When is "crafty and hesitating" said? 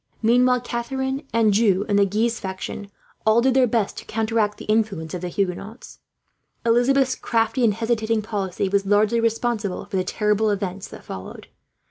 7.13-8.23